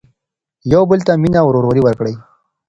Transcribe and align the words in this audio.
يو 0.71 0.81
بل 0.89 0.99
ته 1.07 1.13
مينه 1.21 1.37
او 1.41 1.45
ورورولي 1.49 1.81
ورکړئ. 1.83 2.13